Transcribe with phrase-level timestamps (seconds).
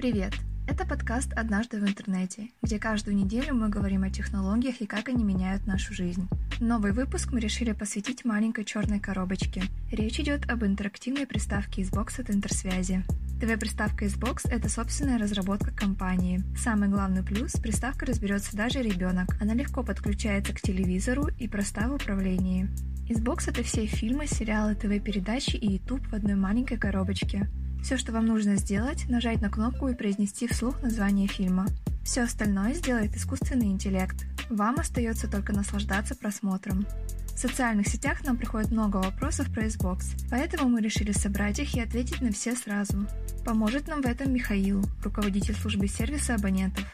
[0.00, 0.32] Привет!
[0.66, 5.24] Это подкаст «Однажды в интернете», где каждую неделю мы говорим о технологиях и как они
[5.24, 6.26] меняют нашу жизнь.
[6.58, 9.62] Новый выпуск мы решили посвятить маленькой черной коробочке.
[9.92, 13.04] Речь идет об интерактивной приставке Xbox от Интерсвязи.
[13.42, 16.42] ТВ-приставка Xbox– это собственная разработка компании.
[16.56, 19.36] Самый главный плюс– с приставкой разберется даже ребенок.
[19.38, 22.70] Она легко подключается к телевизору и проста в управлении.
[23.06, 27.50] Xbox– это все фильмы, сериалы, ТВ-передачи и YouTube в одной маленькой коробочке.
[27.82, 31.66] Все, что вам нужно сделать, нажать на кнопку и произнести вслух название фильма.
[32.04, 34.16] Все остальное сделает искусственный интеллект.
[34.48, 36.86] Вам остается только наслаждаться просмотром.
[37.34, 41.80] В социальных сетях нам приходит много вопросов про Xbox, поэтому мы решили собрать их и
[41.80, 43.06] ответить на все сразу.
[43.44, 46.84] Поможет нам в этом Михаил, руководитель службы сервиса абонентов.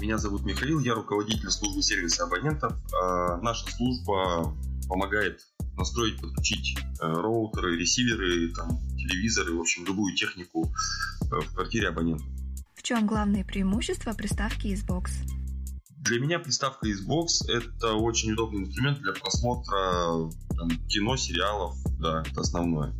[0.00, 2.74] Меня зовут Михаил, я руководитель службы сервиса абонентов.
[3.00, 4.54] А наша служба
[4.88, 5.40] помогает
[5.76, 10.72] настроить, подключить э, роутеры, ресиверы, там, телевизоры, в общем, любую технику
[11.22, 12.24] э, в квартире абонента.
[12.74, 15.10] В чем главные преимущества приставки Xbox?
[16.04, 22.42] Для меня приставка Xbox это очень удобный инструмент для просмотра там, кино, сериалов, да, это
[22.42, 22.92] основное.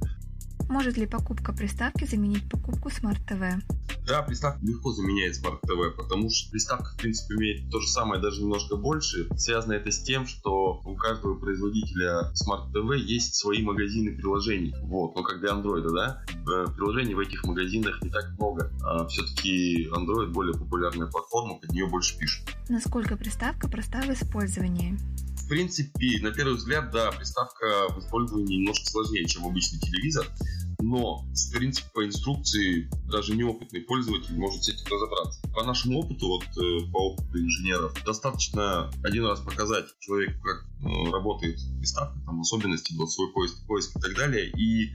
[0.68, 3.62] Может ли покупка приставки заменить покупку Smart TV?
[4.06, 8.20] Да, приставка легко заменяет Smart TV, потому что приставка, в принципе, имеет то же самое,
[8.20, 9.28] даже немножко больше.
[9.36, 14.74] Связано это с тем, что у каждого производителя Smart TV есть свои магазины приложений.
[14.82, 16.22] Вот, ну как для Android, да?
[16.46, 18.70] Э, приложений в этих магазинах не так много.
[18.82, 22.44] А все-таки Android более популярная платформа, под нее больше пишут.
[22.68, 24.98] Насколько приставка проста в использовании?
[25.44, 30.26] В принципе, на первый взгляд, да, приставка в использовании немножко сложнее, чем обычный телевизор,
[30.80, 35.40] но, в принципе, по инструкции даже неопытный пользователь может с этим разобраться.
[35.54, 41.10] По нашему опыту, вот э, по опыту инженеров, достаточно один раз показать человеку, как э,
[41.10, 44.92] работает приставка, там особенности, голосовой поиск, поиск и так далее, и,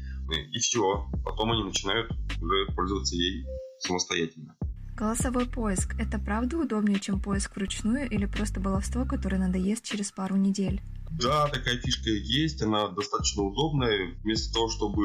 [0.52, 1.10] и все.
[1.24, 3.46] Потом они начинают уже пользоваться ей
[3.80, 4.56] самостоятельно.
[5.00, 10.36] Голосовой поиск– это правда удобнее, чем поиск вручную или просто баловство, которое надоест через пару
[10.36, 10.82] недель?
[11.12, 14.14] Да, такая фишка есть, она достаточно удобная.
[14.24, 15.02] Вместо того, чтобы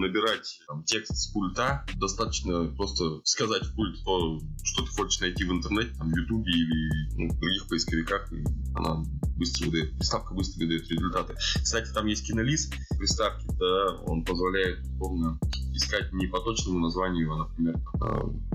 [0.00, 5.44] набирать там, текст с пульта, достаточно просто сказать в пульт то, что ты хочешь найти
[5.44, 8.44] в интернете, там, в Ютубе или ну, в других поисковиках, и
[8.74, 9.04] она
[9.36, 11.34] быстро выдает, приставка быстро выдает результаты.
[11.62, 15.38] Кстати, там есть кинолист приставки, да, он позволяет условно
[15.72, 17.78] искать не по точному названию, а, например,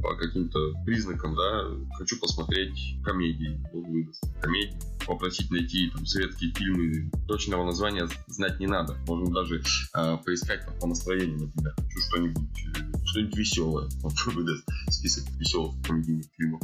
[0.01, 1.65] по каким-то признакам, да,
[1.97, 8.95] хочу посмотреть комедии, выдаст комедии, попросить найти там советские фильмы, точного названия знать не надо,
[9.07, 9.63] можно даже
[9.95, 15.75] э, поискать там, по настроению, например, хочу что-нибудь, э, что-нибудь веселое, он выдаст список веселых
[15.85, 16.61] комедийных фильмов.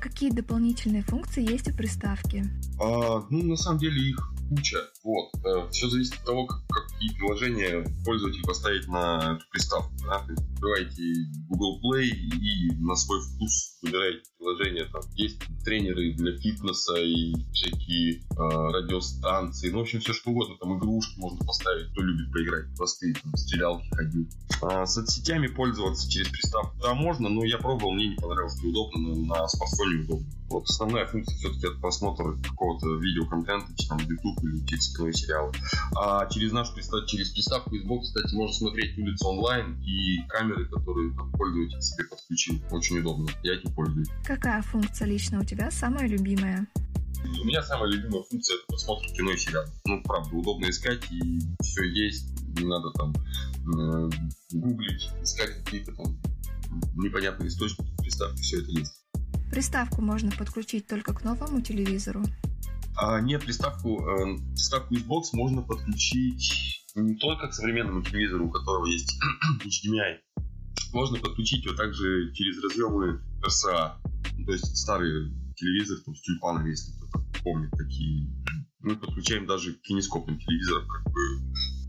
[0.00, 2.46] Какие дополнительные функции есть у приставки?
[2.80, 4.78] А, ну, на самом деле их куча.
[5.04, 5.30] Вот.
[5.44, 6.62] Э, Все зависит от того, как,
[7.00, 9.92] какие приложения пользователь поставить на приставку.
[10.04, 10.26] Да?
[10.52, 11.02] Открываете
[11.48, 14.84] Google Play и на свой вкус выбираете приложение.
[14.86, 19.70] Там есть тренеры для фитнеса и всякие э, радиостанции.
[19.70, 20.56] Ну, в общем, все что угодно.
[20.58, 21.92] Там игрушки можно поставить.
[21.92, 22.74] Кто любит поиграть.
[22.76, 24.32] Простые там, стрелялки ходить.
[24.62, 29.40] А соцсетями пользоваться через приставку, да, можно, но я пробовал, мне не понравилось, неудобно, на,
[29.40, 30.26] на смартфоне удобно.
[30.50, 35.52] Вот основная функция все-таки это просмотр какого-то видеоконтента, там YouTube или через сериалы.
[35.96, 41.14] А через нашу приставку, через приставку Xbox, кстати, можно смотреть улицу онлайн и камеры, которые
[41.14, 42.60] там, пользователь себе подключил.
[42.72, 43.28] Очень удобно.
[43.44, 44.08] Я этим пользуюсь.
[44.30, 46.64] Какая функция лично у тебя самая любимая?
[47.40, 49.64] У меня самая любимая функция это просмотр кино и сериал.
[49.86, 52.30] Ну, правда, удобно искать и все есть.
[52.56, 54.10] Не надо там э,
[54.52, 56.16] гуглить, искать какие-то там
[56.94, 59.02] непонятные источники приставки, все это есть.
[59.50, 62.22] Приставку можно подключить только к новому телевизору?
[62.98, 68.86] А, нет, приставку, э, приставку Xbox можно подключить не только к современному телевизору, у которого
[68.86, 69.18] есть
[69.64, 70.18] HDMI.
[70.92, 73.94] Можно подключить его также через разъемы RCA.
[74.40, 78.26] Ну, то есть старые телевизоры там, с тюльпанами, если кто-то помнит такие.
[78.80, 81.20] Мы подключаем даже к кинескопным как бы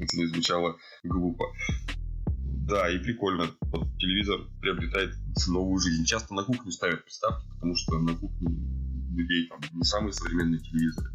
[0.02, 1.46] это не звучало глупо.
[2.68, 3.50] Да, и прикольно.
[3.62, 5.16] Вот телевизор приобретает
[5.48, 6.04] новую жизнь.
[6.04, 8.50] Часто на кухню ставят приставки, потому что на кухне
[9.16, 11.10] людей там не самые современные телевизоры.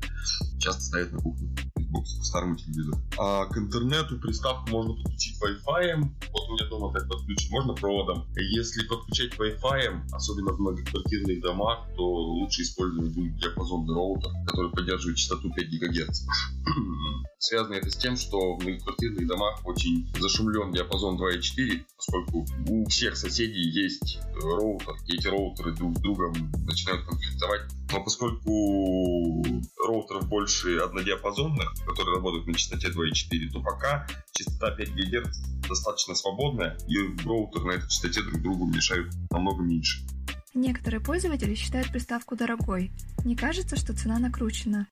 [0.59, 1.55] Часто ставят на кухню
[1.97, 2.99] Xbox к старому телевизору.
[3.19, 6.03] А к интернету приставку можно подключить Wi-Fi.
[6.33, 7.51] Вот у меня дома так подключен.
[7.51, 8.27] Можно проводом.
[8.37, 15.19] Если подключать Wi-Fi, особенно в многоквартирных домах, то лучше использовать будет диапазонный роутер, который поддерживает
[15.19, 16.23] частоту 5 ГГц.
[17.39, 23.17] Связано это с тем, что в многоквартирных домах очень зашумлен диапазон 2.4, поскольку у всех
[23.17, 26.33] соседей есть роутер, и эти роутеры друг с другом
[26.67, 27.63] начинают конфликтовать
[27.93, 29.45] Но поскольку
[29.87, 35.39] роутеров больше однодиапазонных, которые работают на частоте 2.4, то пока частота 5 ГГц
[35.69, 40.05] достаточно свободная, и роутер на этой частоте друг другу мешают намного меньше.
[40.55, 42.91] Некоторые пользователи считают приставку дорогой.
[43.25, 44.87] Не кажется, что цена накручена?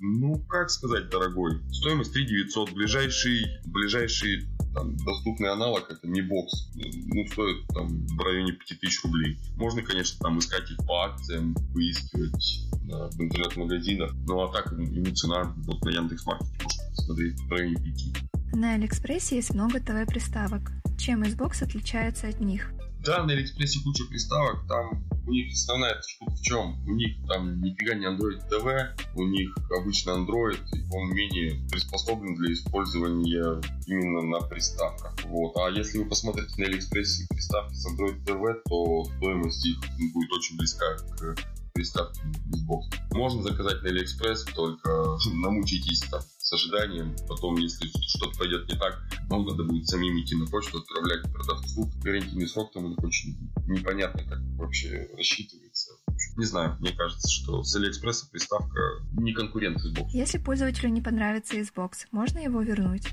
[0.00, 1.60] Ну, как сказать, дорогой.
[1.72, 2.72] Стоимость 3 900.
[2.72, 6.48] Ближайший, ближайший там, доступный аналог это Mi Box.
[6.74, 9.38] Ну, стоит там в районе 5000 рублей.
[9.56, 14.12] Можно, конечно, там искать их по акциям, выискивать да, в интернет-магазинах.
[14.26, 18.54] Ну, а так ему цена вот на Яндекс.Маркете можно посмотреть в районе 5.
[18.54, 20.72] На Алиэкспрессе есть много ТВ-приставок.
[20.98, 22.72] Чем ISbox отличается от них?
[23.10, 26.80] Да, на Алиэкспрессе куча приставок, там у них основная штука в чем?
[26.86, 28.86] У них там нифига не Android TV,
[29.16, 30.60] у них обычно Android,
[30.92, 35.12] он менее приспособлен для использования именно на приставках.
[35.24, 35.56] Вот.
[35.56, 39.78] А если вы посмотрите на Алиэкспрессе приставки с Android TV, то стоимость их
[40.14, 40.86] будет очень близка
[41.18, 41.34] к
[41.72, 42.20] приставке
[42.50, 42.82] ISbox.
[43.12, 47.14] Можно заказать на Алиэкспресс, только намучитесь там с ожиданием.
[47.28, 51.90] Потом, если что-то пойдет не так, вам надо будет самим идти на почту, отправлять продавцу.
[52.02, 53.36] Гарантийный срок там очень
[53.66, 55.92] непонятно, как вообще рассчитывается.
[56.36, 58.80] Не знаю, мне кажется, что с Алиэкспресса приставка
[59.12, 60.08] не конкурент Xbox.
[60.12, 63.08] Если пользователю не понравится Xbox, можно его вернуть?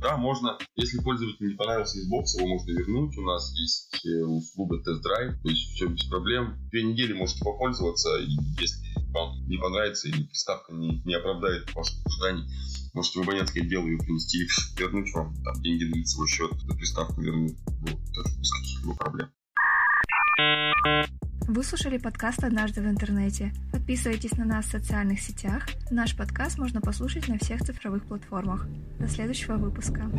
[0.00, 0.56] Да, можно.
[0.76, 3.18] Если пользователю не понравился Xbox, его можно вернуть.
[3.18, 6.56] У нас есть э, услуга тест-драйв, то есть все без проблем.
[6.70, 8.80] Две недели можете попользоваться, и если
[9.12, 12.48] вам не понравится или приставка не, не оправдает ваших ожиданий,
[12.94, 14.48] можете в абонентское дело ее принести,
[14.78, 17.58] вернуть вам там деньги на лицевой счет, приставку вернуть.
[17.66, 18.00] Вот,
[18.38, 19.28] без каких-либо проблем.
[21.48, 23.52] Вы слушали подкаст «Однажды в интернете».
[23.72, 25.66] Подписывайтесь на нас в социальных сетях.
[25.90, 28.66] Наш подкаст можно послушать на всех цифровых платформах.
[28.98, 30.10] До следующего выпуска.